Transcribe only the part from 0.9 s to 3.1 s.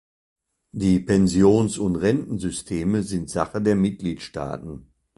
Pensions- und Rentensysteme